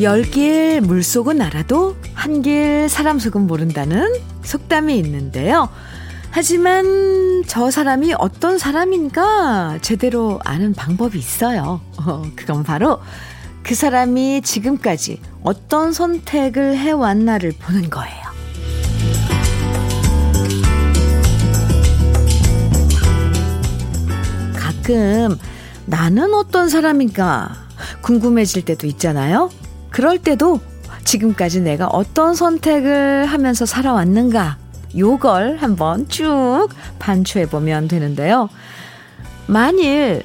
열길 0.00 0.82
물속은 0.82 1.40
알아도 1.40 1.96
한 2.14 2.42
길 2.42 2.88
사람 2.90 3.18
속은 3.18 3.46
모른다는 3.46 4.12
속담이 4.42 4.98
있는데요. 4.98 5.68
하지만 6.30 7.42
저 7.46 7.70
사람이 7.70 8.14
어떤 8.18 8.58
사람인가 8.58 9.78
제대로 9.80 10.38
아는 10.44 10.74
방법이 10.74 11.18
있어요. 11.18 11.80
어, 11.98 12.22
그건 12.36 12.62
바로 12.62 13.00
그 13.62 13.74
사람이 13.74 14.42
지금까지 14.42 15.20
어떤 15.42 15.92
선택을 15.94 16.76
해왔나를 16.76 17.52
보는 17.58 17.88
거예요. 17.88 18.26
가끔 24.58 25.38
나는 25.86 26.34
어떤 26.34 26.68
사람인가 26.68 27.50
궁금해질 28.02 28.64
때도 28.64 28.86
있잖아요. 28.88 29.50
그럴 29.96 30.18
때도 30.18 30.60
지금까지 31.04 31.62
내가 31.62 31.86
어떤 31.86 32.34
선택을 32.34 33.24
하면서 33.24 33.64
살아왔는가 33.64 34.58
요걸 34.94 35.56
한번 35.56 36.06
쭉 36.10 36.68
반추해 36.98 37.46
보면 37.46 37.88
되는데요. 37.88 38.50
만일 39.46 40.22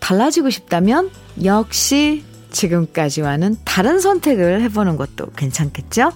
달라지고 0.00 0.50
싶다면 0.50 1.10
역시 1.44 2.24
지금까지와는 2.50 3.56
다른 3.64 4.00
선택을 4.00 4.60
해보는 4.60 4.98
것도 4.98 5.30
괜찮겠죠? 5.34 6.12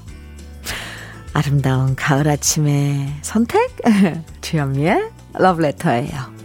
아름다운 1.32 1.96
가을 1.96 2.28
아침의 2.28 3.14
선택? 3.22 3.78
주현미의 4.42 5.08
러브레터예요.' 5.38 6.34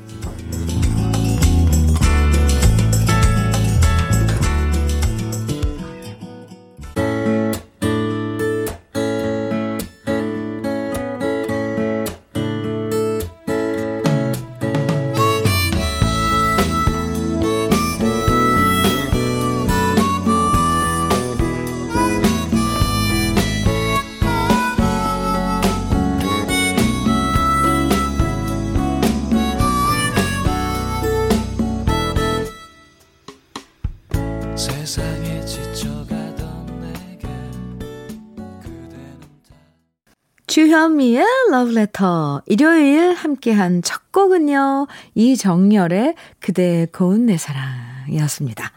러브레터' 41.56 42.42
일요일 42.48 43.14
함께한 43.14 43.82
첫 43.82 44.12
곡은요. 44.12 44.88
이정열의 45.14 46.16
그대의 46.40 46.88
고운 46.88 47.28
내 47.28 47.38
사랑이었습니다. 47.38 48.72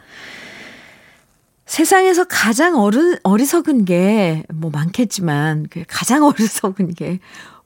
세상에서 1.66 2.24
가장 2.24 2.76
어른, 2.76 3.16
어리석은 3.24 3.84
게 3.84 4.44
뭐 4.54 4.70
많겠지만 4.70 5.66
그 5.70 5.84
가장 5.88 6.22
어리석은 6.24 6.94
게 6.94 7.18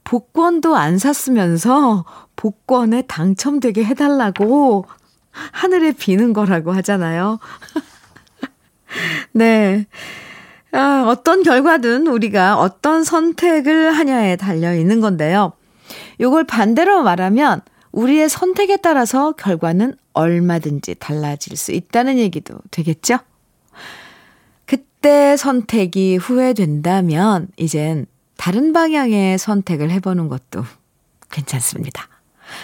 복권도 0.05 0.77
안 0.77 0.99
샀으면서 0.99 2.05
복권에 2.35 3.03
당첨되게 3.03 3.85
해달라고 3.85 4.87
하늘에 5.31 5.93
비는 5.93 6.33
거라고 6.33 6.73
하잖아요. 6.73 7.39
네. 9.33 9.87
아, 10.73 11.05
어떤 11.07 11.43
결과든 11.43 12.07
우리가 12.07 12.59
어떤 12.59 13.05
선택을 13.05 13.93
하냐에 13.93 14.37
달려 14.37 14.75
있는 14.75 15.01
건데요. 15.01 15.53
요걸 16.21 16.45
반대로 16.45 17.03
말하면 17.03 17.61
우리의 17.93 18.31
선택에 18.31 18.79
따라서 18.79 19.33
결과는 19.33 19.95
얼마든지 20.15 20.97
달라질 20.99 21.57
수 21.57 21.73
있다는 21.73 22.19
얘기도 22.19 22.55
되겠죠? 22.71 23.19
그때 24.65 25.37
선택이 25.37 26.17
후회된다면 26.17 27.49
이젠 27.59 28.07
다른 28.39 28.73
방향의 28.73 29.37
선택을 29.39 29.91
해보는 29.91 30.29
것도 30.29 30.65
괜찮습니다. 31.31 32.09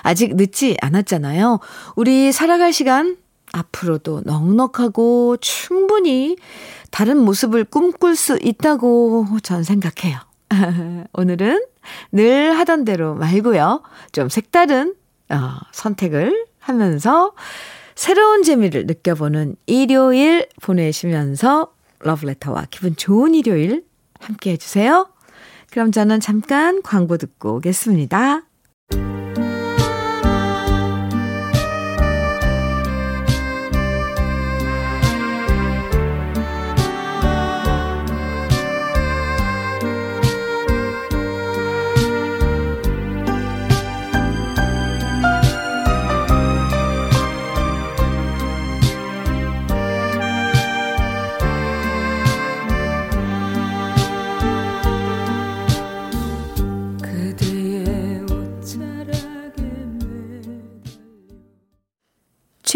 아직 0.03 0.35
늦지 0.37 0.77
않았잖아요. 0.81 1.61
우리 1.95 2.33
살아갈 2.33 2.73
시간 2.73 3.17
앞으로도 3.53 4.23
넉넉하고 4.25 5.37
충분히 5.41 6.37
다른 6.91 7.19
모습을 7.19 7.65
꿈꿀 7.65 8.17
수 8.17 8.39
있다고 8.43 9.27
전 9.43 9.63
생각해요. 9.63 10.19
오늘은 11.13 11.63
늘 12.13 12.59
하던 12.59 12.85
대로 12.85 13.15
말고요. 13.15 13.83
좀 14.13 14.29
색다른 14.29 14.95
어, 15.31 15.37
선택을 15.73 16.47
하면서 16.59 17.33
새로운 17.95 18.43
재미를 18.43 18.87
느껴보는 18.87 19.57
일요일 19.67 20.49
보내시면서 20.63 21.73
러브레터와 22.01 22.67
기분 22.71 22.95
좋은 22.97 23.35
일요일 23.35 23.85
함께 24.21 24.53
해주세요. 24.53 25.09
그럼 25.71 25.93
저는 25.93 26.21
잠깐 26.21 26.83
광고 26.83 27.17
듣고 27.17 27.57
오겠습니다. 27.57 28.43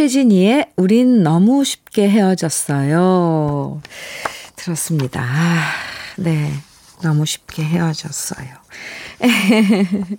최진희의 0.03 0.73
우린 0.77 1.23
너무 1.23 1.63
쉽게 1.63 2.09
헤어졌어요. 2.09 3.81
들었습니다. 4.57 5.23
아, 5.23 5.63
네. 6.17 6.51
너무 7.03 7.25
쉽게 7.25 7.63
헤어졌어요. 7.63 8.49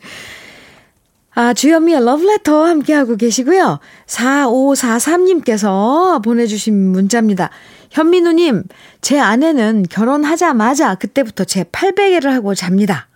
아, 1.35 1.53
주현미의 1.53 2.05
러브레터 2.05 2.65
함께하고 2.65 3.17
계시고요. 3.17 3.79
4543님께서 4.07 6.23
보내주신 6.23 6.91
문자입니다. 6.91 7.49
현민우님, 7.91 8.63
제 9.01 9.19
아내는 9.19 9.83
결혼하자마자 9.89 10.95
그때부터 10.95 11.43
제 11.43 11.65
팔베개를 11.65 12.33
하고 12.33 12.55
잡니다. 12.55 13.09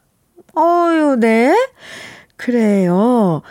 어유, 0.57 1.15
네. 1.21 1.55
그래요. 2.35 3.41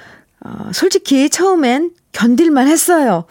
어, 0.41 0.71
솔직히 0.75 1.31
처음엔 1.31 1.93
견딜만 2.16 2.66
했어요. 2.66 3.26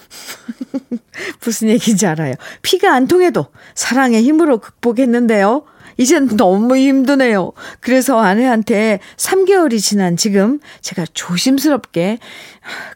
무슨 1.43 1.69
얘기인지 1.69 2.05
알아요. 2.05 2.35
피가 2.61 2.93
안 2.93 3.07
통해도 3.07 3.47
사랑의 3.73 4.21
힘으로 4.21 4.59
극복했는데요. 4.59 5.63
이젠 5.97 6.27
너무 6.37 6.77
힘드네요. 6.77 7.53
그래서 7.79 8.19
아내한테 8.19 8.99
3개월이 9.17 9.79
지난 9.81 10.17
지금 10.17 10.59
제가 10.81 11.05
조심스럽게 11.13 12.19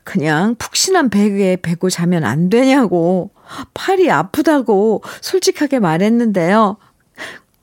그냥 0.04 0.54
푹신한 0.60 1.10
베개에 1.10 1.56
베고 1.58 1.90
자면 1.90 2.24
안 2.24 2.50
되냐고 2.50 3.32
팔이 3.74 4.12
아프다고 4.12 5.02
솔직하게 5.22 5.80
말했는데요. 5.80 6.78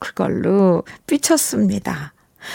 그걸로 0.01 0.83
삐쳤습니다. 1.07 2.13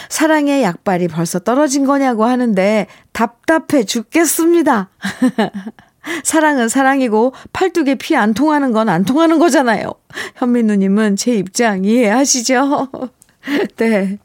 사랑의 0.09 0.63
약발이 0.63 1.07
벌써 1.07 1.39
떨어진 1.39 1.85
거냐고 1.85 2.25
하는데 2.25 2.87
답답해 3.13 3.83
죽겠습니다. 3.85 4.89
사랑은 6.23 6.67
사랑이고 6.69 7.33
팔뚝에 7.53 7.95
피 7.95 8.15
안 8.15 8.33
통하는 8.33 8.71
건 8.71 8.89
안 8.89 9.05
통하는 9.05 9.37
거잖아요. 9.39 9.93
현민우님은 10.35 11.15
제 11.15 11.35
입장 11.35 11.85
이해하시죠? 11.85 12.89
네. 13.77 14.17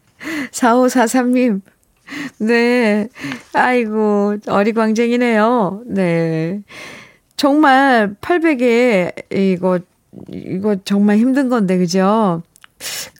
4543님. 0.53 1.61
네. 2.39 3.09
아이고, 3.53 4.37
어리광쟁이네요. 4.47 5.83
네. 5.87 6.63
정말 7.37 8.15
800에 8.21 9.13
이거, 9.33 9.79
이거 10.31 10.77
정말 10.85 11.19
힘든 11.19 11.49
건데, 11.51 11.77
그죠? 11.77 12.43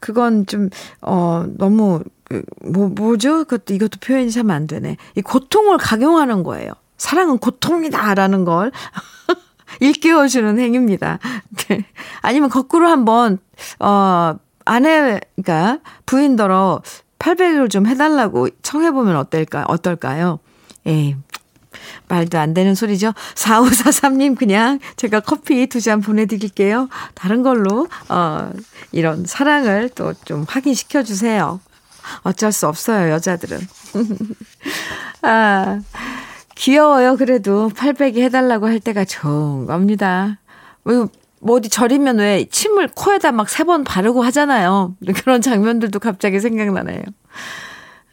그건 0.01 0.45
좀, 0.45 0.69
어, 1.01 1.45
너무 1.57 2.01
그, 2.23 2.43
뭐, 2.63 2.89
뭐죠? 2.89 3.45
그것도, 3.45 3.73
이것도 3.73 3.99
표현이 4.01 4.31
참 4.31 4.51
안 4.51 4.67
되네. 4.67 4.97
이 5.15 5.21
고통을 5.21 5.77
강요하는 5.77 6.43
거예요. 6.43 6.71
사랑은 6.97 7.37
고통이다 7.37 8.13
라는 8.15 8.43
걸. 8.45 8.71
일깨워주는 9.79 10.59
행위입니다. 10.59 11.19
네. 11.69 11.85
아니면 12.21 12.49
거꾸로 12.49 12.87
한번, 12.87 13.37
어, 13.79 14.35
아내가 14.65 15.79
부인더러 16.05 16.81
800을 17.19 17.69
좀 17.69 17.87
해달라고 17.87 18.49
청해보면 18.61 19.15
어떨까, 19.15 19.65
어떨까요? 19.67 20.39
에이, 20.85 21.15
말도 22.07 22.37
안 22.39 22.53
되는 22.53 22.75
소리죠. 22.75 23.13
4543님 23.35 24.35
그냥 24.37 24.79
제가 24.97 25.19
커피 25.21 25.67
두 25.67 25.79
잔 25.81 26.01
보내드릴게요. 26.01 26.89
다른 27.13 27.43
걸로, 27.43 27.87
어, 28.09 28.51
이런 28.91 29.25
사랑을 29.25 29.89
또 29.89 30.13
좀 30.25 30.45
확인시켜 30.47 31.03
주세요. 31.03 31.59
어쩔 32.23 32.51
수 32.51 32.67
없어요, 32.67 33.11
여자들은. 33.11 33.59
아, 35.21 35.79
귀여워요, 36.55 37.17
그래도. 37.17 37.69
800이 37.69 38.19
해달라고 38.21 38.67
할 38.67 38.79
때가 38.79 39.05
좋은 39.05 39.65
겁니다. 39.65 40.39
뭐, 40.83 41.07
뭐 41.39 41.57
어디 41.57 41.69
절이면 41.69 42.17
왜 42.17 42.45
침을 42.49 42.89
코에다 42.95 43.31
막 43.31 43.47
세 43.49 43.63
번 43.65 43.83
바르고 43.83 44.23
하잖아요. 44.23 44.95
그런 45.23 45.41
장면들도 45.41 45.99
갑자기 45.99 46.39
생각나네요. 46.39 47.01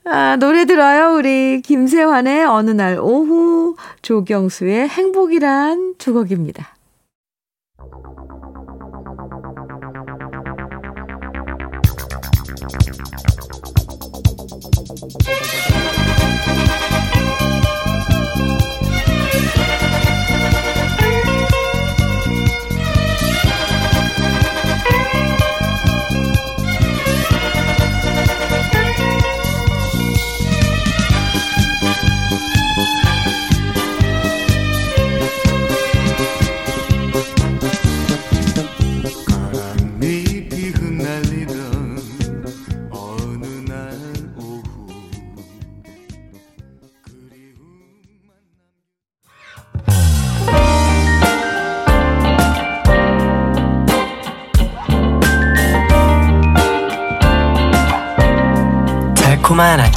아, 0.06 0.36
노래 0.36 0.66
들어요, 0.66 1.16
우리 1.16 1.62
김세환의 1.62 2.44
어느 2.44 2.70
날 2.70 2.98
오후, 2.98 3.74
조경수의 4.02 4.88
행복이란 4.88 5.94
두 5.96 6.12
곡입니다. 6.12 6.74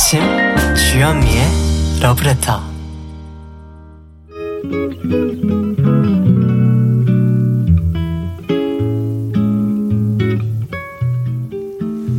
아침 0.07 0.21
주현미의 0.73 1.43
러브레터 2.01 2.61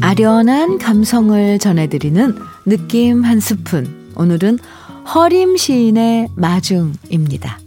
아련한 0.03 0.77
감성을 0.77 1.59
전해드리는 1.59 2.37
느낌 2.67 3.25
한 3.25 3.41
스푼 3.41 4.13
오늘은 4.17 4.59
허림 5.15 5.57
시인의 5.57 6.29
마중입니다. 6.37 7.59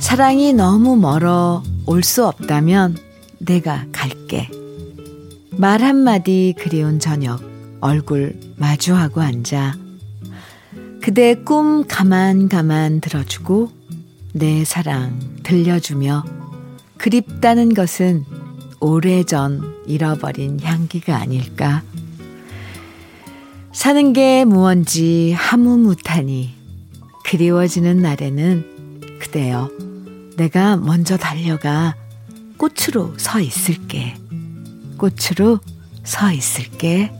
사랑이 0.00 0.54
너무 0.54 0.96
멀어 0.96 1.62
올 1.86 2.02
수 2.02 2.26
없다면 2.26 2.96
내가 3.38 3.84
갈게. 3.92 4.48
말 5.50 5.82
한마디 5.82 6.54
그리운 6.58 6.98
저녁 6.98 7.40
얼굴 7.80 8.38
마주하고 8.56 9.20
앉아 9.20 9.76
그대 11.00 11.34
꿈 11.34 11.86
가만 11.86 12.48
가만 12.48 13.00
들어주고 13.00 13.70
내 14.32 14.64
사랑 14.64 15.18
들려주며 15.42 16.24
그립다는 16.96 17.74
것은 17.74 18.24
오래전 18.80 19.74
잃어버린 19.86 20.58
향기가 20.60 21.16
아닐까. 21.16 21.82
사는 23.72 24.12
게 24.12 24.44
무언지 24.44 25.32
하무무타니 25.36 26.54
그리워지는 27.24 27.98
날에는 27.98 29.20
그대여 29.20 29.70
내가 30.36 30.76
먼저 30.76 31.16
달려가 31.16 31.94
꽃으로 32.56 33.16
서 33.18 33.40
있을게. 33.40 34.16
꽃으로 34.96 35.60
서 36.02 36.32
있을게. 36.32 37.10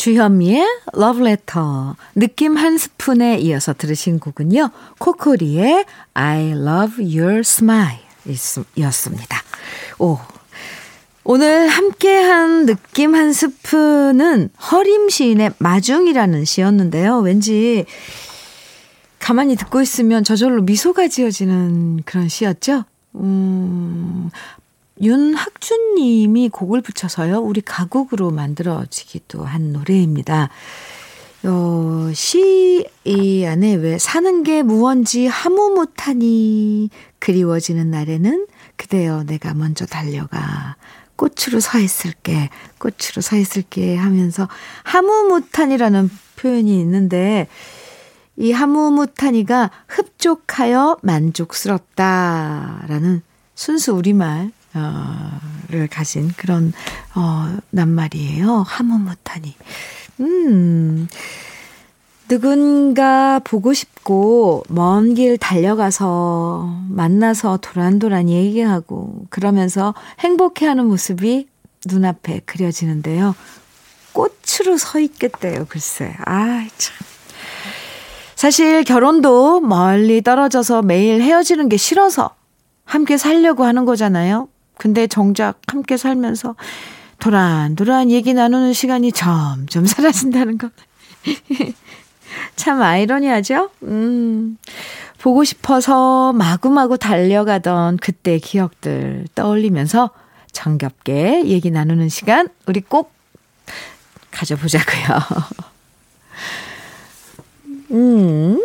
주현미의 0.00 0.64
러브레터 0.94 1.94
느낌 2.14 2.56
한 2.56 2.78
스푼에 2.78 3.36
이어서 3.36 3.74
들으신 3.74 4.18
곡은요. 4.18 4.70
코코리의 4.98 5.84
I 6.14 6.52
love 6.52 7.04
your 7.04 7.40
smile 7.40 8.00
이었습니다. 8.76 9.42
오. 9.98 10.16
오늘 11.22 11.68
함께한 11.68 12.64
느낌 12.64 13.14
한 13.14 13.34
스푼은 13.34 14.48
허림 14.72 15.10
시인의 15.10 15.52
마중이라는 15.58 16.46
시였는데요. 16.46 17.18
왠지 17.18 17.84
가만히 19.18 19.54
듣고 19.54 19.82
있으면 19.82 20.24
저절로 20.24 20.62
미소가 20.62 21.08
지어지는 21.08 22.04
그런 22.06 22.30
시였죠. 22.30 22.84
음, 23.16 24.30
윤학준 25.00 25.94
님이 25.94 26.48
곡을 26.48 26.82
붙여서요. 26.82 27.40
우리 27.40 27.60
가곡으로 27.60 28.30
만들어지기도 28.30 29.44
한 29.44 29.72
노래입니다. 29.72 30.50
어, 31.44 32.10
시, 32.14 32.86
이 33.04 33.44
안에 33.46 33.74
왜 33.74 33.98
사는 33.98 34.42
게 34.42 34.62
무언지 34.62 35.26
하무 35.26 35.70
못하니 35.70 36.90
그리워지는 37.18 37.90
날에는 37.90 38.46
그대여 38.76 39.24
내가 39.24 39.54
먼저 39.54 39.86
달려가 39.86 40.76
꽃으로 41.16 41.60
서 41.60 41.78
있을게 41.78 42.50
꽃으로 42.78 43.22
서 43.22 43.36
있을게 43.36 43.96
하면서 43.96 44.48
하무무탄이라는 44.84 46.10
표현이 46.36 46.78
있는데 46.80 47.48
이 48.36 48.52
하무무탄이가 48.52 49.70
흡족하여 49.88 50.98
만족스럽다라는 51.02 53.22
순수 53.54 53.92
우리말 53.92 54.52
어,를 54.74 55.88
가진 55.88 56.32
그런, 56.36 56.72
어, 57.14 57.56
낱말이에요. 57.70 58.62
하면 58.66 59.04
못하니. 59.04 59.54
음, 60.20 61.08
누군가 62.28 63.40
보고 63.40 63.72
싶고, 63.72 64.62
먼 64.68 65.14
길 65.14 65.36
달려가서 65.38 66.84
만나서 66.88 67.56
도란도란 67.58 68.28
얘기하고, 68.28 69.24
그러면서 69.30 69.94
행복해 70.20 70.66
하는 70.66 70.86
모습이 70.86 71.48
눈앞에 71.86 72.40
그려지는데요. 72.46 73.34
꽃으로 74.12 74.76
서 74.78 75.00
있겠대요, 75.00 75.66
글쎄. 75.68 76.14
아, 76.26 76.66
참. 76.76 76.96
사실 78.36 78.84
결혼도 78.84 79.60
멀리 79.60 80.22
떨어져서 80.22 80.82
매일 80.82 81.20
헤어지는 81.22 81.68
게 81.68 81.76
싫어서 81.76 82.30
함께 82.84 83.16
살려고 83.16 83.64
하는 83.64 83.84
거잖아요. 83.84 84.48
근데 84.80 85.06
정작 85.06 85.60
함께 85.66 85.98
살면서 85.98 86.54
도란도란 87.18 88.10
얘기 88.10 88.32
나누는 88.32 88.72
시간이 88.72 89.12
점점 89.12 89.84
사라진다는 89.84 90.56
것. 90.56 90.72
참 92.56 92.80
아이러니하죠? 92.80 93.68
음. 93.82 94.56
보고 95.18 95.44
싶어서 95.44 96.32
마구마구 96.32 96.96
달려가던 96.96 97.98
그때 97.98 98.38
기억들 98.38 99.26
떠올리면서 99.34 100.08
정겹게 100.50 101.42
얘기 101.44 101.70
나누는 101.70 102.08
시간 102.08 102.48
우리 102.64 102.80
꼭 102.80 103.12
가져보자고요. 104.30 105.18
음. 107.92 108.64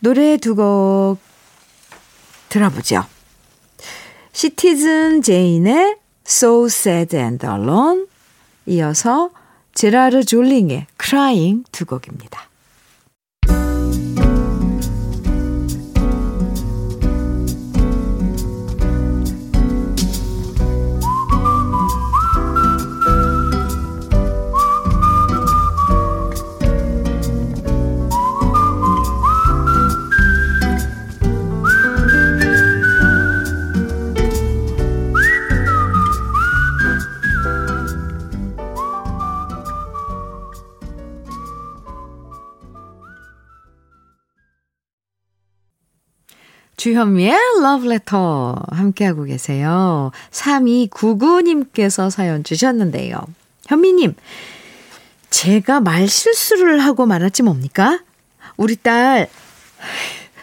노래 0.00 0.38
두 0.38 0.54
곡 0.54 1.18
들어보죠. 2.48 3.04
시티즌 4.34 5.22
제인의 5.22 5.96
So 6.26 6.66
Sad 6.66 7.16
and 7.16 7.46
Alone 7.46 8.06
이어서 8.66 9.30
제라르 9.74 10.24
졸링의 10.24 10.88
Crying 11.00 11.64
두 11.70 11.86
곡입니다. 11.86 12.48
주현미의 46.84 47.34
러브레터 47.62 48.56
함께하고 48.70 49.24
계세요. 49.24 50.10
3299님께서 50.30 52.10
사연 52.10 52.44
주셨는데요. 52.44 53.24
현미님, 53.68 54.14
제가 55.30 55.80
말 55.80 56.06
실수를 56.06 56.80
하고 56.80 57.06
말았지 57.06 57.42
뭡니까? 57.42 58.00
우리 58.58 58.76
딸 58.76 59.28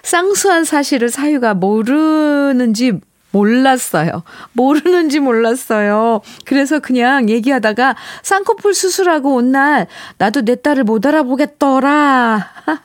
쌍수한 0.01 0.65
사실을 0.65 1.09
사유가 1.09 1.53
모르는지 1.53 2.93
몰랐어요. 3.29 4.23
모르는지 4.53 5.19
몰랐어요. 5.19 6.21
그래서 6.45 6.79
그냥 6.79 7.29
얘기하다가 7.29 7.95
쌍꺼풀 8.23 8.73
수술하고 8.73 9.35
온 9.35 9.51
날 9.51 9.85
나도 10.17 10.41
내 10.41 10.55
딸을 10.55 10.85
못 10.85 11.05
알아보겠더라. 11.05 12.49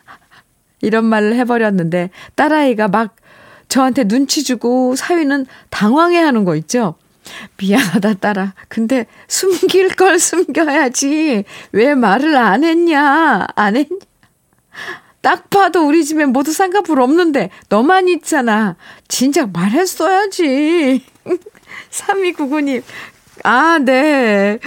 이런 0.82 1.06
말을 1.06 1.36
해버렸는데 1.36 2.10
딸아이가 2.34 2.88
막 2.88 3.16
저한테 3.68 4.04
눈치 4.04 4.44
주고 4.44 4.94
사위는 4.96 5.46
당황해 5.70 6.18
하는 6.18 6.44
거 6.44 6.56
있죠? 6.56 6.96
미안하다, 7.58 8.14
딸아. 8.14 8.54
근데 8.68 9.06
숨길 9.28 9.88
걸 9.96 10.18
숨겨야지. 10.18 11.44
왜 11.72 11.94
말을 11.94 12.36
안 12.36 12.64
했냐? 12.64 13.46
안 13.54 13.76
했냐? 13.76 13.98
딱 15.22 15.50
봐도 15.50 15.86
우리 15.86 16.04
집에 16.04 16.24
모두 16.24 16.52
쌍꺼풀 16.52 17.00
없는데 17.00 17.50
너만 17.68 18.08
있잖아. 18.08 18.76
진작 19.08 19.50
말했어야지. 19.52 21.04
3299님. 21.90 22.82
아, 23.42 23.78
네. 23.84 24.58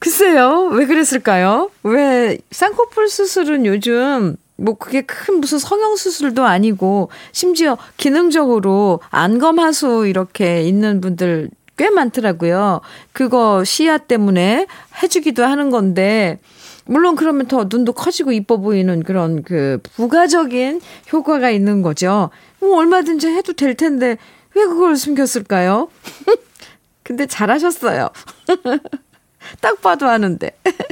글쎄요. 0.00 0.68
왜 0.72 0.86
그랬을까요? 0.86 1.70
왜 1.84 2.38
쌍꺼풀 2.50 3.08
수술은 3.08 3.66
요즘 3.66 4.36
뭐 4.56 4.74
그게 4.74 5.02
큰 5.02 5.40
무슨 5.40 5.58
성형 5.58 5.96
수술도 5.96 6.44
아니고 6.44 7.10
심지어 7.32 7.76
기능적으로 7.96 9.00
안검하수 9.10 10.06
이렇게 10.06 10.62
있는 10.62 11.00
분들 11.00 11.50
꽤 11.76 11.90
많더라고요. 11.90 12.80
그거 13.12 13.64
시야 13.64 13.98
때문에 13.98 14.66
해주기도 15.02 15.44
하는 15.44 15.70
건데 15.70 16.38
물론 16.84 17.16
그러면 17.16 17.46
더 17.46 17.66
눈도 17.68 17.92
커지고 17.92 18.32
이뻐 18.32 18.56
보이는 18.58 19.02
그런 19.02 19.42
그 19.42 19.80
부가적인 19.96 20.80
효과가 21.12 21.50
있는 21.50 21.82
거죠. 21.82 22.30
뭐 22.60 22.76
얼마든지 22.78 23.28
해도 23.28 23.52
될 23.52 23.74
텐데 23.74 24.16
왜 24.54 24.64
그걸 24.64 24.96
숨겼을까요? 24.96 25.88
근데 27.02 27.26
잘하셨어요. 27.26 28.10
딱 29.60 29.80
봐도 29.80 30.06
아는데. 30.06 30.56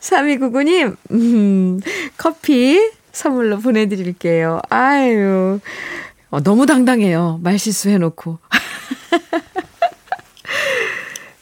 3299님, 0.00 0.96
음, 1.12 1.80
커피 2.16 2.90
선물로 3.12 3.58
보내드릴게요. 3.58 4.60
아유, 4.68 5.60
어, 6.30 6.40
너무 6.40 6.66
당당해요. 6.66 7.40
말실수 7.42 7.90
해놓고. 7.90 8.38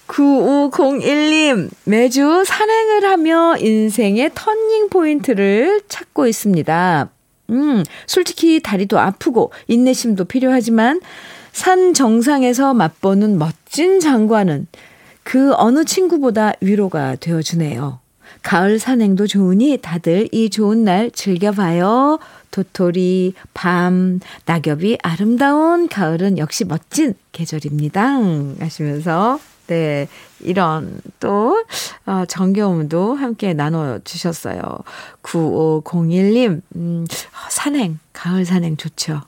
9501님, 0.07 1.71
매주 1.85 2.45
산행을 2.45 3.05
하며 3.05 3.57
인생의 3.59 4.31
터닝 4.35 4.89
포인트를 4.89 5.83
찾고 5.89 6.27
있습니다. 6.27 7.11
음, 7.51 7.85
솔직히 8.07 8.61
다리도 8.61 8.99
아프고 8.99 9.53
인내심도 9.69 10.25
필요하지만 10.25 11.01
산 11.53 11.95
정상에서 11.95 12.75
맛보는 12.75 13.39
멋진 13.39 14.01
장관은 14.01 14.67
그 15.23 15.53
어느 15.57 15.85
친구보다 15.85 16.53
위로가 16.61 17.17
되어주네요. 17.17 18.01
가을 18.43 18.79
산행도 18.79 19.27
좋으니 19.27 19.79
다들 19.81 20.29
이 20.33 20.51
좋은 20.51 20.85
날 20.85 21.11
즐겨봐요. 21.11 22.19
도토리, 22.51 23.35
밤, 23.55 24.21
낙엽이 24.47 24.99
아름다운 25.03 25.89
가을은 25.89 26.39
역시 26.39 26.65
멋진 26.65 27.15
계절입니다. 27.33 28.19
하시면서, 28.61 29.39
네, 29.67 30.09
이런 30.41 31.01
또, 31.21 31.63
어, 32.07 32.25
정겨움도 32.27 33.15
함께 33.15 33.53
나눠주셨어요. 33.53 34.63
9501님, 35.23 36.63
음, 36.77 37.07
산행, 37.51 37.99
가을 38.15 38.47
산행 38.47 38.79
좋죠. 38.79 39.21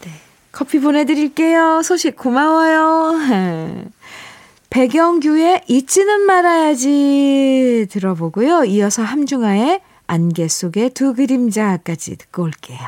네, 0.00 0.10
커피 0.50 0.80
보내드릴게요. 0.80 1.82
소식 1.82 2.16
고마워요. 2.16 3.14
배경규의 4.74 5.62
잊지는 5.68 6.22
말아야지 6.22 7.86
들어보고요. 7.90 8.64
이어서 8.64 9.04
함중아의 9.04 9.80
안개 10.08 10.48
속의 10.48 10.90
두 10.90 11.14
그림자까지 11.14 12.16
듣고 12.16 12.42
올게요. 12.42 12.80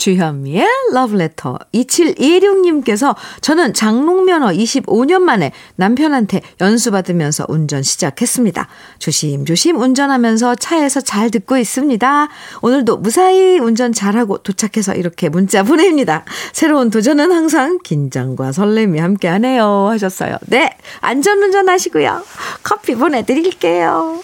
주현미의 0.00 0.66
러브레터 0.92 1.58
2716님께서 1.74 3.14
저는 3.42 3.74
장롱면허 3.74 4.48
25년 4.48 5.20
만에 5.20 5.52
남편한테 5.76 6.40
연수받으면서 6.58 7.44
운전 7.48 7.82
시작했습니다. 7.82 8.66
조심조심 8.98 9.76
운전하면서 9.76 10.54
차에서 10.54 11.02
잘 11.02 11.30
듣고 11.30 11.58
있습니다. 11.58 12.28
오늘도 12.62 12.96
무사히 12.96 13.58
운전 13.58 13.92
잘하고 13.92 14.38
도착해서 14.38 14.94
이렇게 14.94 15.28
문자 15.28 15.62
보냅니다. 15.62 16.24
새로운 16.54 16.88
도전은 16.88 17.30
항상 17.30 17.78
긴장과 17.84 18.52
설렘이 18.52 18.98
함께하네요 18.98 19.88
하셨어요. 19.90 20.38
네 20.46 20.74
안전운전 21.02 21.68
하시고요. 21.68 22.22
커피 22.62 22.94
보내드릴게요. 22.94 24.22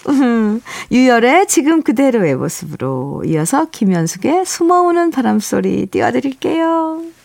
유열의 0.91 1.45
지금 1.47 1.83
그대로의 1.83 2.35
모습으로 2.35 3.21
이어서 3.27 3.65
김현숙의 3.69 4.43
숨어오는 4.47 5.11
바람소리 5.11 5.66
소리 5.67 5.85
띄워드릴게요. 5.87 7.16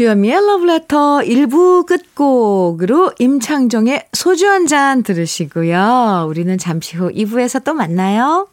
주현미의 0.00 0.46
러브레터 0.46 1.18
1부 1.18 1.84
끝곡으로 1.84 3.12
임창정의 3.18 4.06
소주 4.14 4.48
한 4.48 4.66
잔 4.66 5.02
들으시고요. 5.02 6.24
우리는 6.26 6.56
잠시 6.56 6.96
후 6.96 7.10
2부에서 7.10 7.62
또 7.64 7.74
만나요. 7.74 8.48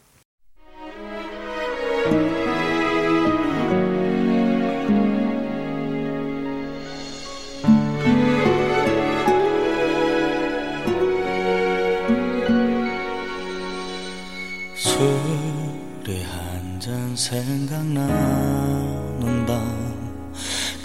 생각나는 17.15 18.07
밤 18.07 18.86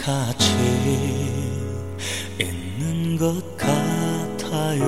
같이 0.02 0.52
있는 2.36 3.16
것 3.16 3.56
같아요. 3.56 4.82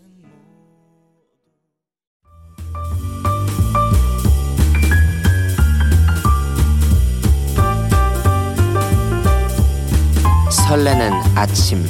설레는 10.49 11.11
아침 11.35 11.85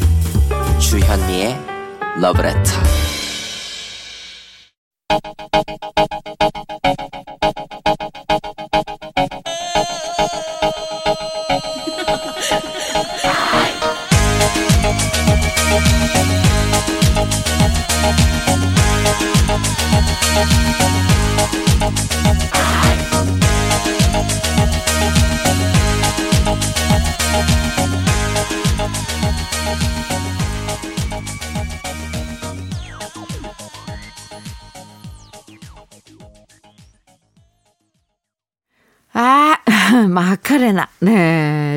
주현미의 0.78 1.58
러브레터 2.20 3.05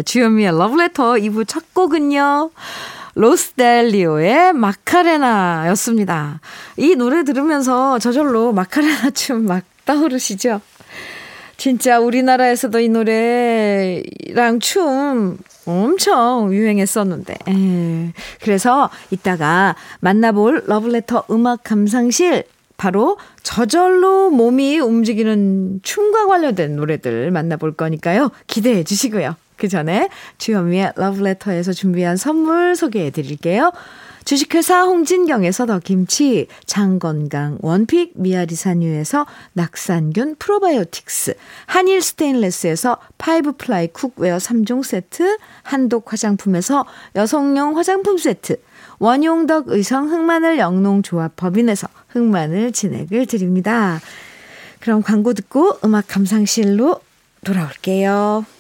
주현미의 0.09 0.57
러브레터 0.57 1.16
2부 1.16 1.47
첫 1.47 1.75
곡은요. 1.75 2.51
로스델리오의 3.14 4.55
마카레나였습니다. 4.55 6.40
이 6.79 6.94
노래 6.97 7.25
들으면서 7.25 7.99
저절로 7.99 8.55
마카레나 8.55 9.11
춤 9.11 9.44
막 9.44 9.64
떠오르시죠? 9.85 10.62
진짜 11.59 11.99
우리나라에서도 12.01 12.81
이 12.81 12.88
노래랑 12.88 14.61
춤 14.61 15.37
엄청 15.66 16.55
유행했었는데. 16.55 17.35
에. 17.47 17.53
예. 17.53 18.12
그래서 18.40 18.88
이따가 19.11 19.77
만나볼 20.01 20.64
러브레터 20.68 21.25
음악 21.31 21.64
감상실 21.64 22.44
바로 22.79 23.18
저절로 23.42 24.31
몸이 24.31 24.79
움직이는 24.79 25.81
춤과 25.83 26.29
관련된 26.29 26.77
노래들 26.77 27.31
만나볼 27.31 27.75
거니까요. 27.75 28.31
기대해 28.47 28.85
주시고요. 28.85 29.37
그 29.59 29.68
전에 29.68 30.09
주현미의 30.38 30.92
러브레터에서 30.97 31.73
준비한 31.73 32.16
선물 32.16 32.77
소개해 32.77 33.11
드릴게요. 33.11 33.73
주식회사 34.25 34.83
홍진경에서 34.83 35.64
더 35.64 35.79
김치, 35.79 36.49
장건강, 36.66 37.59
one 37.62 37.81
pick, 37.81 38.12
미아리 38.14 38.55
산유에서 38.55 39.25
낙산균 39.55 40.37
프로바이오틱스, 40.38 41.35
한일 41.64 42.03
스테인레스에서 42.03 42.99
five-ply 43.16 43.88
cookware 43.88 44.37
3종 44.37 44.85
세트, 44.85 45.38
한독 45.62 46.12
화장품에서 46.12 46.85
여성용 47.16 47.79
화장품 47.79 48.18
세트, 48.18 48.57
원용덕 48.99 49.68
의성 49.68 50.11
흑마늘 50.11 50.59
영농조합 50.59 51.37
법인에서 51.37 51.88
흑마늘 52.09 52.73
진액을 52.73 53.25
드립니다. 53.25 53.99
그럼 54.81 55.03
광고 55.03 55.33
듣고 55.33 55.79
음악 55.85 56.07
감상실로 56.07 57.01
돌아올게요. 57.44 58.58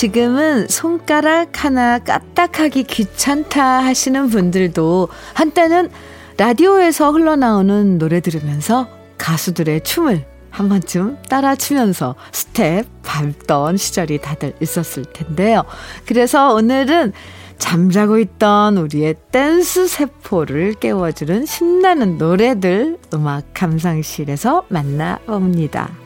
지금은 0.00 0.66
손가락 0.68 1.62
하나 1.62 1.98
까딱하기 1.98 2.84
귀찮다 2.84 3.84
하시는 3.84 4.30
분들도 4.30 5.08
한때는 5.34 5.90
라디오에서 6.38 7.12
흘러나오는 7.12 7.98
노래 7.98 8.20
들으면서 8.20 8.88
가수들의 9.18 9.84
춤을 9.84 10.24
한 10.48 10.70
번쯤 10.70 11.18
따라 11.28 11.54
추면서 11.54 12.14
스텝 12.32 12.86
밟던 13.02 13.76
시절이 13.76 14.22
다들 14.22 14.54
있었을 14.62 15.04
텐데요. 15.04 15.64
그래서 16.06 16.54
오늘은 16.54 17.12
잠자고 17.58 18.18
있던 18.20 18.78
우리의 18.78 19.16
댄스 19.30 19.86
세포를 19.86 20.76
깨워주는 20.80 21.44
신나는 21.44 22.16
노래들 22.16 22.96
음악 23.12 23.52
감상실에서 23.52 24.64
만나봅니다. 24.68 25.99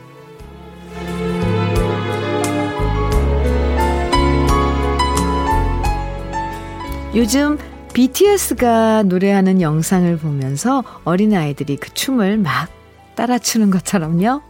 요즘 7.15 7.57
BTS가 7.93 9.03
노래하는 9.03 9.61
영상을 9.61 10.17
보면서 10.17 10.83
어린아이들이 11.05 11.77
그 11.77 11.93
춤을 11.93 12.37
막 12.37 12.67
따라 13.15 13.39
추는 13.39 13.71
것처럼요. 13.71 14.41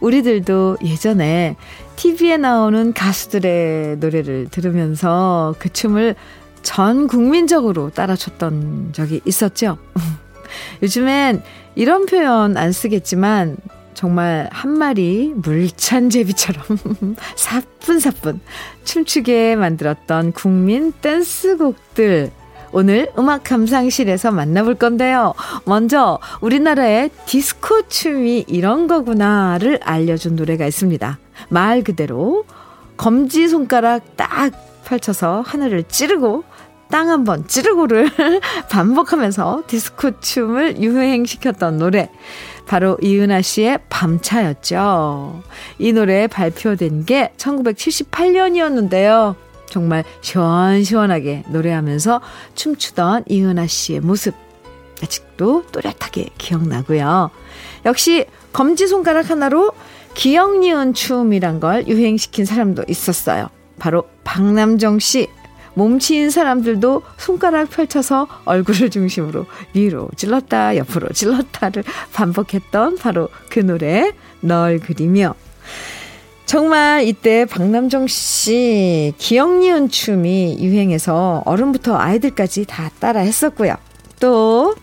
우리들도 0.00 0.78
예전에 0.82 1.54
TV에 1.94 2.36
나오는 2.36 2.92
가수들의 2.92 3.98
노래를 3.98 4.48
들으면서 4.50 5.54
그 5.60 5.72
춤을 5.72 6.16
전 6.62 7.06
국민적으로 7.06 7.90
따라 7.90 8.16
췄던 8.16 8.88
적이 8.92 9.20
있었죠. 9.24 9.78
요즘엔 10.82 11.42
이런 11.76 12.06
표현 12.06 12.56
안 12.56 12.72
쓰겠지만 12.72 13.56
정말 13.98 14.48
한 14.52 14.70
마리 14.78 15.32
물찬 15.34 16.08
제비처럼 16.08 16.62
사뿐사뿐 17.34 18.38
춤추게 18.84 19.56
만들었던 19.56 20.30
국민 20.34 20.92
댄스곡들 20.92 22.30
오늘 22.70 23.10
음악 23.18 23.42
감상실에서 23.42 24.30
만나볼 24.30 24.76
건데요. 24.76 25.34
먼저 25.64 26.20
우리나라의 26.40 27.10
디스코 27.26 27.88
춤이 27.88 28.44
이런 28.46 28.86
거구나를 28.86 29.80
알려준 29.82 30.36
노래가 30.36 30.64
있습니다. 30.64 31.18
말 31.48 31.82
그대로 31.82 32.44
검지 32.96 33.48
손가락 33.48 34.16
딱 34.16 34.52
펼쳐서 34.84 35.40
하늘을 35.44 35.82
찌르고 35.82 36.44
땅 36.88 37.10
한 37.10 37.24
번 37.24 37.46
찌르고를 37.46 38.10
반복하면서 38.70 39.64
디스코 39.66 40.20
춤을 40.20 40.80
유행시켰던 40.80 41.78
노래. 41.78 42.10
바로 42.68 42.98
이은하 43.00 43.40
씨의 43.40 43.80
밤차였죠. 43.88 45.42
이 45.78 45.92
노래 45.92 46.26
발표된 46.26 47.06
게 47.06 47.32
1978년이었는데요. 47.38 49.34
정말 49.70 50.04
시원시원하게 50.20 51.44
노래하면서 51.48 52.20
춤추던 52.54 53.24
이은하 53.26 53.66
씨의 53.66 54.00
모습. 54.00 54.34
아직도 55.02 55.64
또렷하게 55.72 56.28
기억나고요. 56.36 57.30
역시 57.86 58.26
검지손가락 58.52 59.30
하나로 59.30 59.72
기억 60.14 60.58
니은 60.58 60.92
춤이란 60.92 61.60
걸 61.60 61.86
유행시킨 61.86 62.44
사람도 62.44 62.84
있었어요. 62.88 63.48
바로 63.78 64.04
박남정 64.24 64.98
씨. 64.98 65.28
몸치인 65.78 66.30
사람들도 66.30 67.02
손가락 67.16 67.70
펼쳐서 67.70 68.26
얼굴을 68.44 68.90
중심으로 68.90 69.46
위로 69.74 70.08
찔렀다 70.16 70.76
옆으로 70.76 71.08
찔렀다를 71.10 71.84
반복했던 72.12 72.96
바로 72.96 73.28
그 73.48 73.60
노래 73.60 74.12
널 74.40 74.80
그리며 74.80 75.34
정말 76.46 77.06
이때 77.06 77.44
박남정 77.44 78.08
씨 78.08 79.14
기억 79.18 79.58
니은 79.58 79.88
춤이 79.88 80.58
유행해서 80.60 81.42
어른부터 81.44 81.96
아이들까지 81.96 82.64
다 82.66 82.90
따라 82.98 83.20
했었고요. 83.20 83.74
또 84.18 84.74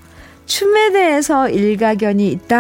춤에 0.46 0.92
대해서 0.92 1.50
일가견이 1.50 2.30
있다 2.30 2.58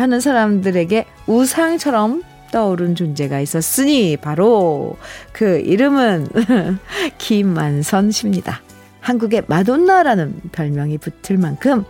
하는 0.00 0.20
사람들에게 0.20 1.04
우상처럼 1.26 2.22
떠오른 2.50 2.94
존재가 2.94 3.40
있었으니 3.40 4.16
바로 4.16 4.96
그 5.32 5.58
이름은 5.60 6.28
김만선 7.18 8.10
씨입니다. 8.10 8.60
한국의 9.00 9.44
마돈나라는 9.46 10.40
별명이 10.52 10.98
붙을 10.98 11.38
만큼 11.38 11.84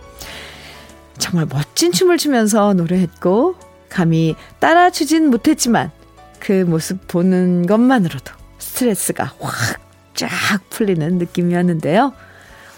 정말 1.17 1.47
멋진 1.49 1.91
춤을 1.91 2.17
추면서 2.17 2.73
노래했고 2.73 3.55
감히 3.89 4.35
따라 4.59 4.89
추진 4.89 5.29
못했지만 5.29 5.91
그 6.39 6.63
모습 6.63 7.07
보는 7.07 7.65
것만으로도 7.65 8.33
스트레스가 8.59 9.33
확 9.39 9.87
쫙 10.17 10.29
풀리는 10.69 11.17
느낌이었는데요. 11.19 12.11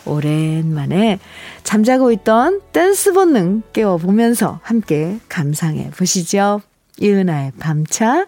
오랜만에 0.06 1.20
잠자고 1.64 2.12
있던 2.12 2.62
댄스 2.72 3.14
본능 3.14 3.64
깨워보면서 3.74 4.60
함께 4.62 5.18
감상해 5.30 5.90
보시죠. 5.92 6.62
이은아의 7.00 7.54
밤차, 7.60 8.28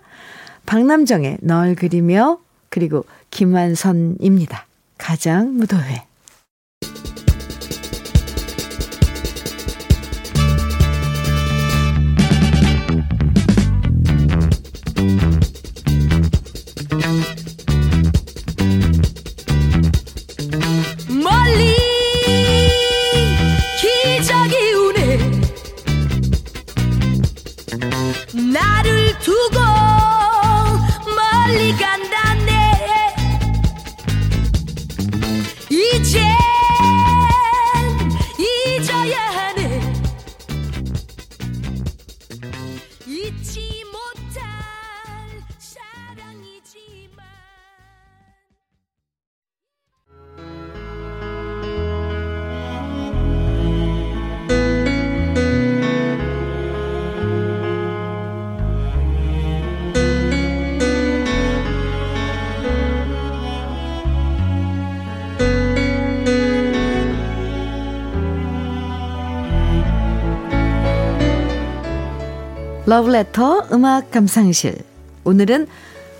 박남정의 0.65 1.39
널 1.41 1.75
그리며, 1.75 2.39
그리고 2.69 3.05
김완선입니다. 3.31 4.65
가장 4.97 5.57
무도회. 5.57 6.10
러브레터 72.91 73.69
음악 73.71 74.11
감상실. 74.11 74.75
오늘은 75.23 75.67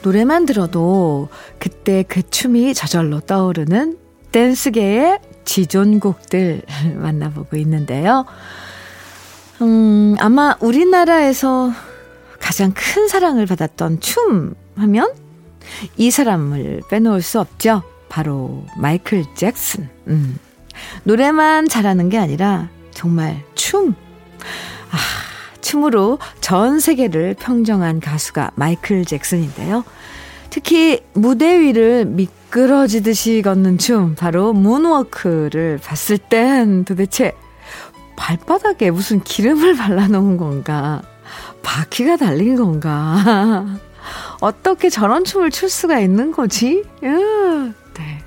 노래만 0.04 0.46
들어도 0.46 1.28
그때 1.60 2.06
그 2.08 2.22
춤이 2.30 2.74
저절로 2.74 3.20
떠오르는 3.20 3.98
댄스계의 4.32 5.20
지존곡들 5.44 6.62
만나보고 6.96 7.58
있는데요. 7.58 8.26
음, 9.62 10.16
아마 10.20 10.56
우리나라에서 10.62 11.74
가장 12.40 12.72
큰 12.74 13.10
사랑을 13.10 13.46
받았던 13.48 14.00
춤 14.00 14.56
하면 14.78 15.14
이 15.98 16.10
사람을 16.10 16.84
빼놓을 16.90 17.22
수 17.22 17.42
없죠. 17.42 17.84
바로 18.08 18.64
마이클 18.78 19.26
잭슨. 19.36 19.90
음. 20.08 20.40
노래만 21.04 21.68
잘하는 21.68 22.08
게 22.08 22.18
아니라 22.18 22.70
정말 22.92 23.44
춤. 23.56 23.94
아, 24.90 24.98
춤으로 25.62 26.20
전 26.42 26.80
세계를 26.80 27.36
평정한 27.40 28.00
가수가 28.00 28.52
마이클 28.56 29.06
잭슨인데요. 29.06 29.84
특히 30.50 31.02
무대 31.14 31.60
위를 31.60 32.06
미끄러지듯이 32.06 33.42
걷는 33.42 33.78
춤, 33.78 34.16
바로 34.16 34.54
문워크를 34.54 35.80
봤을 35.84 36.18
땐 36.18 36.84
도대체 36.84 37.34
발바닥에 38.18 38.92
무슨 38.92 39.22
기름을 39.22 39.76
발라놓은 39.78 40.38
건가? 40.38 41.02
바퀴가 41.64 42.18
달린 42.18 42.56
건가? 42.58 43.66
어떻게 44.42 44.90
저런 44.90 45.24
춤을 45.24 45.52
출 45.52 45.70
수가 45.70 46.00
있는 46.00 46.32
거지? 46.32 46.84
네. 47.02 48.24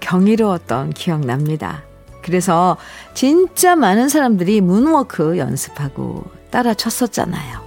경이로웠던 0.00 0.90
기억 0.90 1.26
납니다. 1.26 1.82
그래서 2.22 2.76
진짜 3.14 3.76
많은 3.76 4.08
사람들이 4.08 4.60
문워크 4.60 5.38
연습하고 5.38 6.24
따라 6.50 6.74
췄었잖아요. 6.74 7.60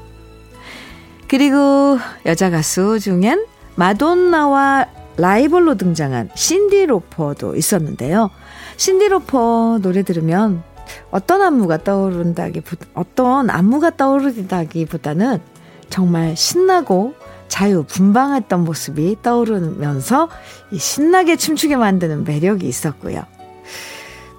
그리고 1.28 2.00
여자 2.26 2.50
가수 2.50 3.00
중엔 3.00 3.46
마돈나와 3.76 4.88
라이벌로 5.18 5.76
등장한 5.76 6.30
신디 6.34 6.86
로퍼도 6.88 7.56
있었는데요. 7.56 8.30
신디 8.78 9.10
로퍼 9.10 9.80
노래 9.82 10.04
들으면 10.04 10.64
어떤 11.12 11.42
안무가 11.42 11.84
떠오른다기 11.84 12.62
어떤 12.94 13.50
안무가 13.50 13.96
떠오른다기보다는 13.96 15.40
정말 15.90 16.36
신나고 16.36 17.14
자유 17.48 17.84
분방했던 17.84 18.64
모습이 18.64 19.18
떠오르면서 19.22 20.30
신나게 20.76 21.36
춤추게 21.36 21.76
만드는 21.76 22.24
매력이 22.24 22.68
있었고요. 22.68 23.24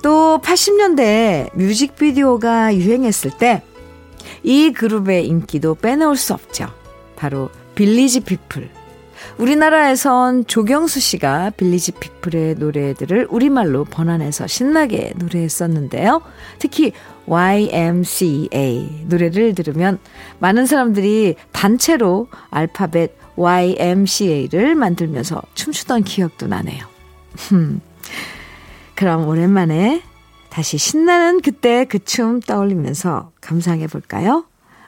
또 0.02 0.40
80년대 0.42 1.50
뮤직비디오가 1.54 2.74
유행했을 2.74 3.32
때 3.36 3.62
이 4.42 4.72
그룹의 4.72 5.26
인기도 5.26 5.74
빼놓을 5.74 6.16
수 6.16 6.34
없죠. 6.34 6.68
바로 7.16 7.50
빌리지 7.74 8.20
피플. 8.20 8.68
우리나라에선 9.38 10.46
조경수 10.46 11.00
씨가 11.00 11.50
빌리지 11.50 11.92
피플의 11.92 12.56
노래들을 12.56 13.28
우리말로 13.30 13.84
번안해서 13.84 14.46
신나게 14.46 15.12
노래했었는데요. 15.16 16.22
특히 16.58 16.92
YMCA 17.26 19.04
노래를 19.06 19.54
들으면 19.54 19.98
많은 20.38 20.66
사람들이 20.66 21.36
단체로 21.52 22.28
알파벳 22.50 23.14
YMCA를 23.36 24.74
만들면서 24.74 25.42
춤추던 25.54 26.04
기억도 26.04 26.46
나네요. 26.46 26.84
그럼 28.94 29.28
오랜만에 29.28 30.02
다시 30.50 30.78
신나는 30.78 31.40
그때 31.40 31.84
그 31.84 31.98
춤 31.98 32.40
떠올리면서 32.40 33.32
감상해 33.40 33.86
볼까요? 33.86 34.44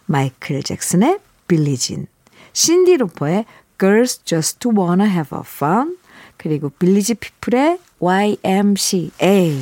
마이클 0.07 0.62
잭슨의 0.62 1.18
빌리진, 1.46 2.07
신디 2.53 2.96
로퍼의 2.96 3.44
Girls 3.79 4.22
Just 4.25 4.68
Wanna 4.68 5.09
Have 5.09 5.38
a 5.38 5.42
Fun, 5.46 5.96
그리고 6.37 6.68
빌리지 6.70 7.14
피플의 7.14 7.79
YMCA. 8.01 9.57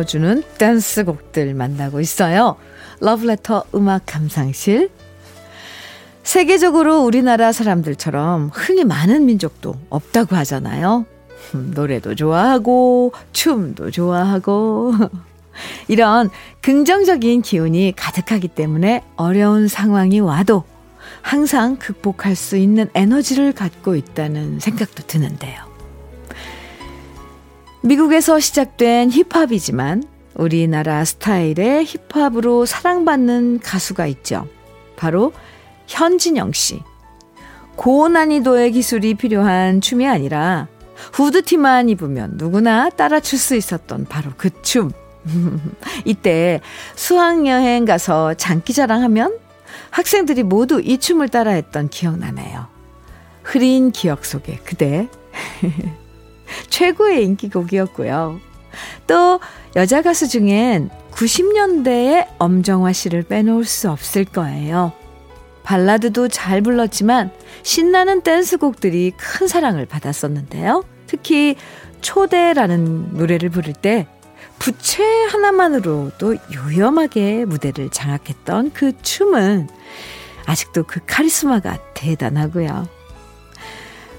넣어주는 0.00 0.42
댄스 0.58 1.04
곡들 1.04 1.54
만나고 1.54 2.00
있어요. 2.00 2.56
러브레터 3.00 3.64
음악 3.74 4.02
감상실. 4.06 4.90
세계적으로 6.22 7.02
우리나라 7.02 7.52
사람들처럼 7.52 8.50
흥이 8.52 8.84
많은 8.84 9.26
민족도 9.26 9.74
없다고 9.88 10.36
하잖아요. 10.36 11.06
음, 11.54 11.72
노래도 11.74 12.14
좋아하고, 12.14 13.12
춤도 13.32 13.90
좋아하고. 13.90 14.94
이런 15.88 16.30
긍정적인 16.62 17.42
기운이 17.42 17.94
가득하기 17.96 18.48
때문에 18.48 19.02
어려운 19.16 19.66
상황이 19.68 20.20
와도 20.20 20.64
항상 21.22 21.76
극복할 21.76 22.36
수 22.36 22.56
있는 22.56 22.88
에너지를 22.94 23.52
갖고 23.52 23.96
있다는 23.96 24.60
생각도 24.60 25.02
드는데요. 25.06 25.69
미국에서 27.82 28.38
시작된 28.38 29.10
힙합이지만 29.10 30.04
우리나라 30.34 31.04
스타일의 31.04 31.86
힙합으로 31.86 32.66
사랑받는 32.66 33.60
가수가 33.60 34.06
있죠. 34.06 34.46
바로 34.96 35.32
현진영 35.86 36.52
씨. 36.52 36.82
고난이도의 37.76 38.72
기술이 38.72 39.14
필요한 39.14 39.80
춤이 39.80 40.06
아니라 40.06 40.68
후드티만 41.14 41.88
입으면 41.88 42.32
누구나 42.34 42.90
따라출 42.90 43.38
수 43.38 43.56
있었던 43.56 44.04
바로 44.04 44.30
그 44.36 44.50
춤. 44.62 44.92
이때 46.04 46.60
수학여행 46.96 47.84
가서 47.86 48.34
장기자랑 48.34 49.02
하면 49.04 49.38
학생들이 49.90 50.42
모두 50.42 50.80
이 50.80 50.98
춤을 50.98 51.28
따라했던 51.30 51.88
기억나네요. 51.88 52.66
흐린 53.42 53.90
기억 53.90 54.24
속에 54.26 54.56
그대. 54.64 55.08
최고의 56.68 57.24
인기곡이었고요. 57.24 58.40
또 59.06 59.40
여자 59.76 60.02
가수 60.02 60.28
중엔 60.28 60.90
90년대의 61.12 62.28
엄정화 62.38 62.92
씨를 62.92 63.22
빼놓을 63.22 63.64
수 63.64 63.90
없을 63.90 64.24
거예요. 64.24 64.92
발라드도 65.62 66.28
잘 66.28 66.62
불렀지만 66.62 67.30
신나는 67.62 68.22
댄스곡들이 68.22 69.12
큰 69.16 69.46
사랑을 69.46 69.86
받았었는데요. 69.86 70.84
특히 71.06 71.56
초대라는 72.00 73.16
노래를 73.16 73.50
부를 73.50 73.72
때 73.74 74.06
부채 74.58 75.02
하나만으로도 75.30 76.36
요염하게 76.54 77.46
무대를 77.46 77.90
장악했던 77.90 78.72
그 78.72 78.92
춤은 79.02 79.68
아직도 80.46 80.84
그 80.84 81.00
카리스마가 81.06 81.78
대단하고요. 81.94 82.99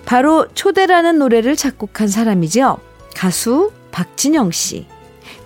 바로 0.06 0.48
초대라는 0.54 1.20
노래를 1.20 1.56
작곡한 1.56 2.08
사람이죠. 2.08 2.80
가수 3.16 3.72
박진영 3.92 4.52
씨. 4.52 4.88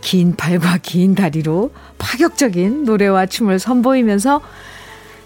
긴 0.02 0.36
팔과 0.36 0.80
긴 0.82 1.16
다리로 1.16 1.72
파격적인 1.98 2.84
노래와 2.84 3.26
춤을 3.26 3.60
선보이면서 3.60 4.42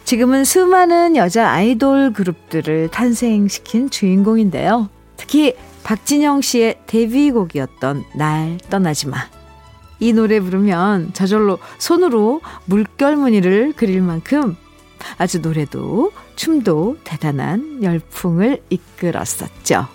지금은 0.05 0.43
수많은 0.43 1.15
여자 1.15 1.49
아이돌 1.49 2.13
그룹들을 2.13 2.89
탄생시킨 2.89 3.89
주인공인데요. 3.89 4.89
특히 5.17 5.53
박진영 5.83 6.41
씨의 6.41 6.79
데뷔곡이었던 6.87 8.05
날 8.15 8.57
떠나지 8.69 9.07
마. 9.07 9.17
이 9.99 10.13
노래 10.13 10.39
부르면 10.39 11.11
저절로 11.13 11.59
손으로 11.77 12.41
물결 12.65 13.17
무늬를 13.17 13.73
그릴 13.73 14.01
만큼 14.01 14.55
아주 15.17 15.39
노래도 15.39 16.11
춤도 16.35 16.97
대단한 17.03 17.83
열풍을 17.83 18.63
이끌었었죠. 18.69 19.87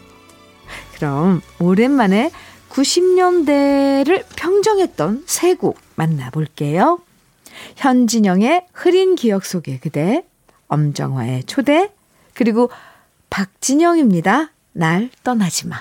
그럼 0.95 1.41
오랜만에 1.59 2.31
90년대를 2.71 4.25
평정했던 4.37 5.25
세 5.27 5.55
곡 5.55 5.79
만나볼게요. 5.97 7.01
현진영의 7.77 8.67
흐린 8.73 9.15
기억 9.15 9.45
속의 9.45 9.81
그대, 9.81 10.25
엄정화의 10.69 11.45
초대, 11.45 11.93
그리고 12.35 12.71
박진영입니다. 13.31 14.51
날 14.73 15.11
떠나지 15.23 15.69
마. 15.69 15.77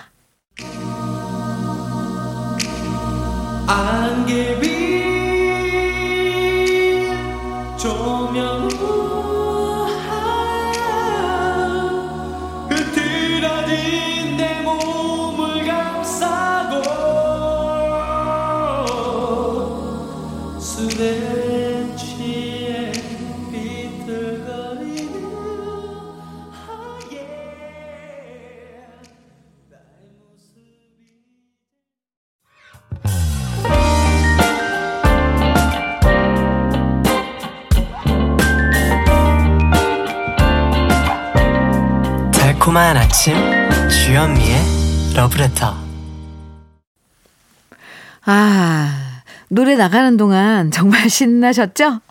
달콤한 42.73 42.97
아침 42.97 43.35
주현미의 43.87 45.13
러브레터 45.15 45.75
아, 48.25 49.21
노래 49.47 49.75
나가는 49.75 50.17
동안 50.17 50.71
정말 50.71 51.07
신나셨죠? 51.09 52.01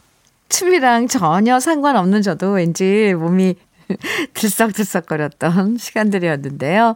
춤이랑 0.48 1.08
전혀 1.08 1.58
상관없는 1.58 2.22
저도 2.22 2.52
왠지 2.52 3.12
몸이 3.14 3.56
들썩들썩거렸던 4.34 5.78
시간들이었는데요. 5.78 6.94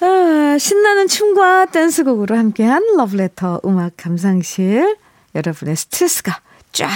아, 0.00 0.56
신나는 0.58 1.08
춤과 1.08 1.66
댄스곡으로 1.66 2.36
함께한 2.36 2.82
러브레터 2.98 3.62
음악 3.64 3.94
감상실. 3.96 4.98
여러분의 5.34 5.74
스트레스가 5.74 6.40
쫙, 6.72 6.88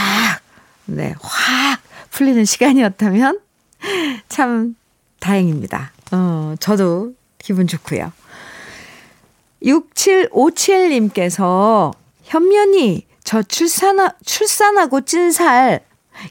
네, 0.85 1.15
확 1.23 1.81
풀리는 2.11 2.45
시간이었다면 2.45 3.41
참 4.29 4.75
다행입니다. 5.23 5.93
어, 6.11 6.55
저도 6.61 7.15
기분 7.39 7.67
좋고요. 7.67 8.13
6757님께서 9.63 11.93
현면이 12.25 13.07
저 13.25 13.43
출산하, 13.43 14.11
출산하고 14.25 15.03
찐 15.03 15.31
살 15.31 15.81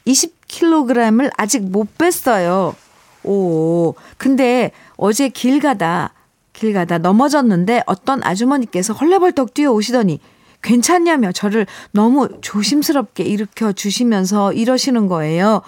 20kg을 0.06 1.32
아직 1.38 1.64
못 1.64 1.98
뺐어요. 1.98 2.76
오, 3.24 3.96
근데 4.18 4.72
어제 4.98 5.30
길 5.30 5.60
가다, 5.60 6.14
길 6.54 6.74
가다 6.74 6.98
넘어졌는데 6.98 7.84
어떤 7.86 8.24
아주머니께서 8.24 8.94
헐레벌떡 8.94 9.54
뛰어오시더니 9.54 10.20
괜찮냐며 10.62 11.32
저를 11.32 11.66
너무 11.92 12.30
조심스럽게 12.42 13.24
일으켜 13.24 13.72
주시면서 13.72 14.54
이러시는 14.54 15.08
거예요. 15.08 15.62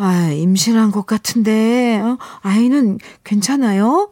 아, 0.00 0.30
임신한 0.30 0.92
것 0.92 1.06
같은데, 1.06 2.00
어? 2.00 2.18
아이는 2.42 2.98
괜찮아요? 3.24 4.10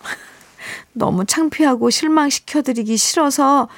너무 0.94 1.24
창피하고 1.24 1.90
실망시켜드리기 1.90 2.96
싫어서 2.96 3.68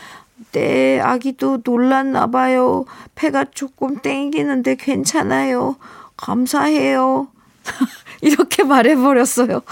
네, 0.53 1.01
아기도 1.01 1.61
놀랐나 1.65 2.27
봐요. 2.27 2.85
배가 3.15 3.47
조금 3.47 3.97
땡기는데 4.03 4.75
괜찮아요. 4.77 5.77
감사해요. 6.19 7.29
이렇게 8.21 8.63
말해버렸어요. 8.63 9.63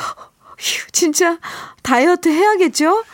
휴, 0.59 0.91
진짜 0.93 1.39
다이어트 1.83 2.31
해야겠죠? 2.31 3.05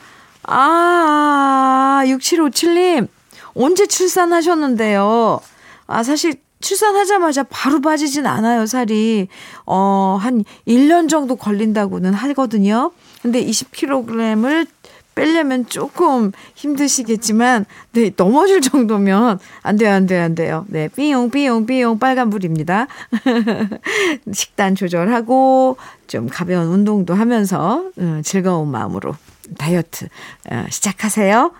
아, 0.45 2.03
6757님. 2.05 3.09
언제 3.55 3.87
출산하셨는데요? 3.87 5.41
아, 5.89 6.03
사실 6.05 6.35
출산하자마자 6.61 7.45
바로 7.45 7.81
빠지진 7.81 8.27
않아요, 8.27 8.67
살이. 8.67 9.29
어, 9.67 10.19
한 10.21 10.45
1년 10.67 11.09
정도 11.09 11.37
걸린다고는 11.37 12.13
하거든요. 12.15 12.93
근데 13.23 13.45
20kg을 13.45 14.67
빼려면 15.15 15.67
조금 15.67 16.33
힘드시겠지만, 16.55 17.67
네, 17.93 18.11
넘어질 18.17 18.61
정도면 18.61 19.39
안 19.63 19.77
돼요, 19.77 19.93
안 19.93 20.07
돼요, 20.07 20.23
안 20.23 20.35
돼요. 20.35 20.65
네, 20.69 20.89
삐용, 20.89 21.31
삐용, 21.31 21.67
삐용, 21.67 21.99
빨간불입니다. 21.99 22.87
식단 24.33 24.77
조절하고, 24.77 25.77
좀 26.07 26.29
가벼운 26.29 26.69
운동도 26.69 27.15
하면서, 27.15 27.85
음, 27.99 28.23
즐거운 28.25 28.71
마음으로 28.71 29.15
다이어트, 29.59 30.09
어, 30.51 30.65
시작하세요. 30.71 31.53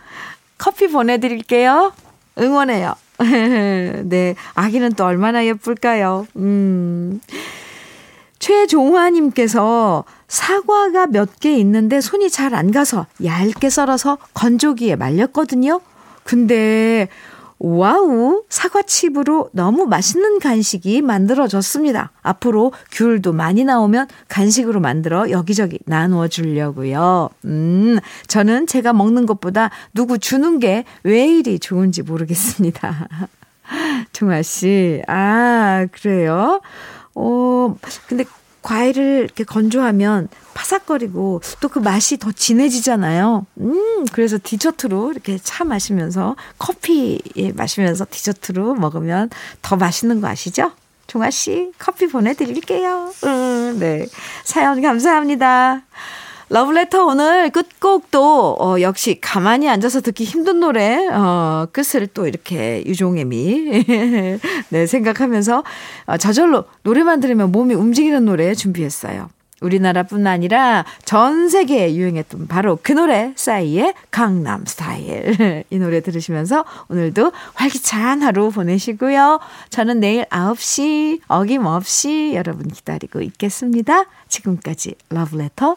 커피 0.57 0.89
보내드릴게요. 0.89 1.93
응원해요. 2.39 2.95
네, 4.05 4.35
아기는 4.55 4.93
또 4.95 5.05
얼마나 5.05 5.45
예쁠까요? 5.47 6.27
음. 6.37 7.21
최종화님께서 8.39 10.05
사과가 10.29 11.07
몇 11.09 11.29
개 11.41 11.55
있는데 11.59 12.01
손이 12.01 12.31
잘 12.31 12.55
안 12.55 12.71
가서 12.73 13.07
얇게 13.25 13.69
썰어서 13.71 14.19
건조기에 14.35 14.97
말렸거든요. 14.97 15.81
근데 16.25 17.09
와우 17.63 18.43
사과칩으로 18.49 19.51
너무 19.53 19.87
맛있는 19.87 20.39
간식이 20.39 21.03
만들어졌습니다. 21.03 22.11
앞으로 22.23 22.73
귤도 22.91 23.33
많이 23.33 23.65
나오면 23.65 24.09
간식으로 24.29 24.81
만들어 24.81 25.31
여기저기 25.31 25.79
나누어 25.85 26.27
주려고요. 26.29 27.29
음, 27.45 27.99
저는 28.27 28.67
제가 28.67 28.93
먹는 28.93 29.27
것보다 29.27 29.71
누구 29.95 30.19
주는 30.19 30.59
게 30.59 30.85
왜 31.05 31.27
이리 31.27 31.59
좋은지 31.59 32.03
모르겠습니다. 32.03 33.09
종아 34.13 34.43
씨, 34.43 35.03
아 35.07 35.87
그래요? 35.93 36.61
어, 37.15 37.77
근데 38.07 38.25
과일을 38.63 39.23
이렇게 39.25 39.45
건조하면 39.45 40.29
파삭거리고 40.55 41.41
또 41.61 41.71
그 41.71 41.79
맛이 41.79 42.19
더 42.19 42.33
진해지잖아요. 42.33 43.47
음, 43.61 44.05
그래서 44.13 44.39
디저트로 44.43 45.13
이렇게 45.13 45.39
차 45.39 45.65
마시면서 45.65 46.35
커피 46.59 47.21
마시면서 47.55 48.07
디저트로 48.11 48.75
먹으면 48.75 49.31
더 49.63 49.77
맛있는 49.77 50.21
거 50.21 50.27
아시죠? 50.27 50.73
종아 51.07 51.31
씨, 51.31 51.73
커피 51.79 52.07
보내드릴게요. 52.09 53.13
음, 53.25 53.77
네. 53.79 54.07
사연 54.45 54.83
감사합니다. 54.83 55.83
러브레터 56.53 57.05
오늘 57.07 57.51
끝곡도 57.51 58.57
어, 58.59 58.81
역시 58.81 59.21
가만히 59.21 59.69
앉아서 59.69 60.01
듣기 60.01 60.25
힘든 60.25 60.59
노래 60.59 61.07
어, 61.07 61.69
끝을 61.71 62.09
또 62.09 62.27
이렇게 62.27 62.83
유종애미 62.87 63.85
네 64.71 64.87
생각하면서 64.87 65.63
어, 66.07 66.17
저절로 66.17 66.65
노래만 66.83 67.21
들으면 67.21 67.53
몸이 67.53 67.75
움직이는 67.75 68.25
노래 68.25 68.53
준비했어요. 68.55 69.29
우리나라뿐 69.61 70.27
아니라 70.27 70.85
전 71.05 71.49
세계에 71.49 71.95
유행했던 71.95 72.49
바로 72.49 72.81
그 72.83 72.93
노래 72.93 73.33
싸이의 73.37 73.95
강남 74.11 74.65
스타일 74.67 75.63
이 75.71 75.79
노래 75.79 76.01
들으시면서 76.01 76.65
오늘도 76.89 77.31
활기찬 77.55 78.23
하루 78.23 78.51
보내시고요. 78.51 79.39
저는 79.69 80.01
내일 80.01 80.25
9시 80.25 81.21
어김없이 81.29 82.33
여러분 82.35 82.67
기다리고 82.67 83.21
있겠습니다. 83.21 84.07
지금까지 84.27 84.97
러브레터 85.11 85.77